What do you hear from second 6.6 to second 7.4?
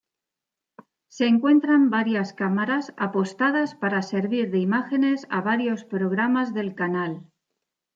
canal.